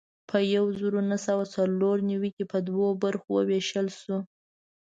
په 0.29 0.37
یو 0.55 0.65
زر 0.79 0.93
نهه 1.09 1.19
سوه 1.27 1.43
څلور 1.55 1.95
نوي 2.11 2.29
کې 2.35 2.43
په 2.51 2.57
دوو 2.67 2.87
برخو 3.03 3.31
وېشل 3.49 3.87
شو. 4.01 4.17